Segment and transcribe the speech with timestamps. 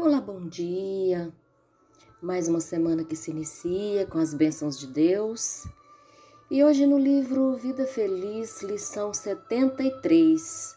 [0.00, 1.34] Olá, bom dia.
[2.22, 5.66] Mais uma semana que se inicia com as bênçãos de Deus.
[6.48, 10.76] E hoje no livro Vida Feliz, lição 73,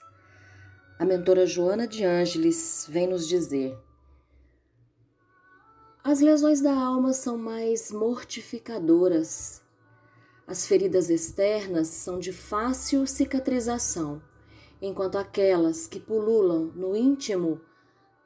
[0.97, 3.77] a mentora Joana de Ângeles vem nos dizer:
[6.03, 9.61] As lesões da alma são mais mortificadoras.
[10.47, 14.19] As feridas externas são de fácil cicatrização,
[14.81, 17.61] enquanto aquelas que pululam no íntimo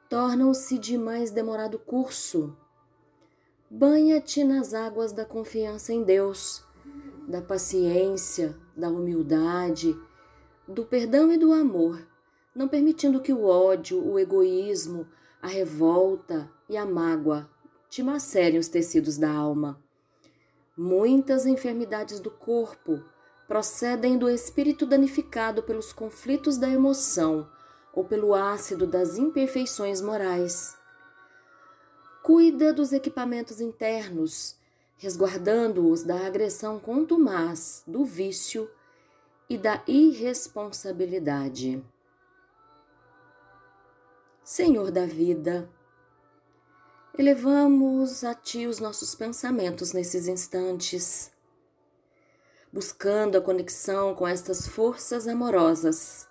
[0.08, 2.56] tornam-se de mais demorado curso.
[3.68, 6.64] Banha-te nas águas da confiança em Deus,
[7.26, 9.98] da paciência, da humildade,
[10.68, 12.06] do perdão e do amor,
[12.54, 15.06] não permitindo que o ódio, o egoísmo,
[15.42, 17.50] a revolta e a mágoa
[17.88, 19.82] te macerem os tecidos da alma.
[20.76, 23.02] Muitas enfermidades do corpo
[23.48, 27.48] procedem do espírito danificado pelos conflitos da emoção
[27.96, 30.76] ou pelo ácido das imperfeições morais.
[32.22, 34.54] Cuida dos equipamentos internos,
[34.98, 38.70] resguardando-os da agressão contumaz, do vício
[39.48, 41.82] e da irresponsabilidade.
[44.44, 45.66] Senhor da vida,
[47.16, 51.32] elevamos a Ti os nossos pensamentos nesses instantes,
[52.70, 56.25] buscando a conexão com estas forças amorosas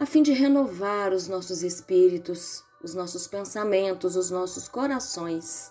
[0.00, 5.70] a fim de renovar os nossos espíritos, os nossos pensamentos, os nossos corações.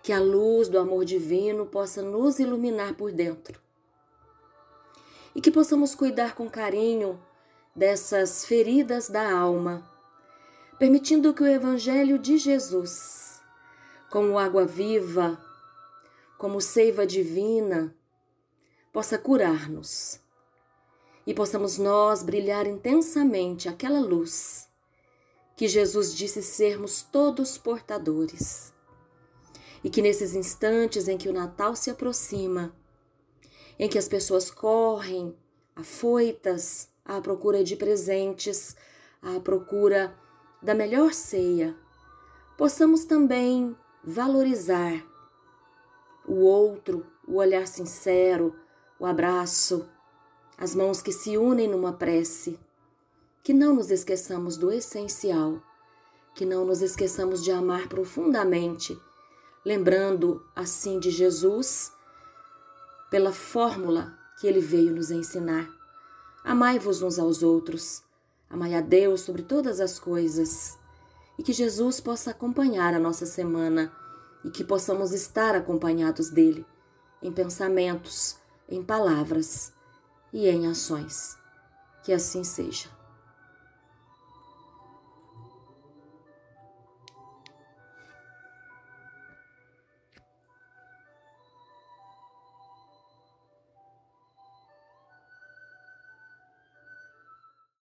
[0.00, 3.60] Que a luz do amor divino possa nos iluminar por dentro.
[5.34, 7.20] E que possamos cuidar com carinho
[7.74, 9.90] dessas feridas da alma,
[10.78, 13.40] permitindo que o Evangelho de Jesus,
[14.08, 15.44] como água viva,
[16.38, 17.92] como seiva divina,
[18.92, 20.22] possa curar-nos
[21.26, 24.68] e possamos nós brilhar intensamente aquela luz
[25.56, 28.72] que Jesus disse sermos todos portadores.
[29.82, 32.74] E que nesses instantes em que o Natal se aproxima,
[33.78, 35.36] em que as pessoas correm
[35.76, 38.74] afoitas à procura de presentes,
[39.20, 40.16] à procura
[40.62, 41.76] da melhor ceia,
[42.56, 45.04] possamos também valorizar
[46.26, 48.56] o outro, o olhar sincero,
[48.98, 49.86] o abraço,
[50.64, 52.58] as mãos que se unem numa prece.
[53.42, 55.62] Que não nos esqueçamos do essencial,
[56.34, 58.98] que não nos esqueçamos de amar profundamente,
[59.62, 61.92] lembrando assim de Jesus,
[63.10, 65.68] pela fórmula que ele veio nos ensinar.
[66.42, 68.02] Amai-vos uns aos outros,
[68.48, 70.78] amai a Deus sobre todas as coisas,
[71.38, 73.92] e que Jesus possa acompanhar a nossa semana
[74.42, 76.64] e que possamos estar acompanhados dele
[77.20, 79.74] em pensamentos, em palavras
[80.34, 81.38] e em ações.
[82.02, 82.88] Que assim seja.